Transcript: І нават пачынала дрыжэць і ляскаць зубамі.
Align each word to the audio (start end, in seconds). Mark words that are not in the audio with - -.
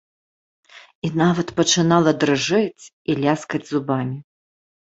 І 1.07 1.11
нават 1.21 1.47
пачынала 1.59 2.15
дрыжэць 2.23 2.83
і 2.89 3.11
ляскаць 3.21 3.63
зубамі. 3.71 4.17